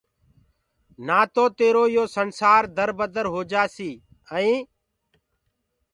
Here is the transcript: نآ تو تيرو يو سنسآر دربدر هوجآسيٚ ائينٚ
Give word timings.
نآ 1.07 1.19
تو 1.33 1.43
تيرو 1.57 1.83
يو 1.95 2.03
سنسآر 2.15 2.63
دربدر 2.77 3.25
هوجآسيٚ 3.33 4.01
ائينٚ 4.35 4.63